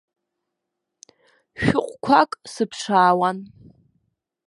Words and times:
Шәыҟәқәак 1.63 2.31
сыԥшаауан. 2.51 3.37